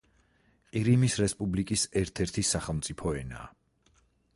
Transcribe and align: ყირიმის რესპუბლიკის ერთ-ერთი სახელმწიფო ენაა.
ყირიმის 0.77 1.17
რესპუბლიკის 1.25 1.85
ერთ-ერთი 2.03 2.45
სახელმწიფო 2.55 3.15
ენაა. 3.23 3.99